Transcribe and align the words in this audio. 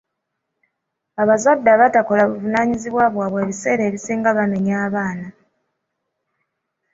Abazadde 1.21 1.69
abatakola 1.75 2.23
buvunaanyizibwa 2.29 3.05
bwabwe 3.13 3.39
ebiseera 3.43 3.81
ebisinga 3.89 4.29
bamenya 4.37 4.75
abaana. 4.85 5.27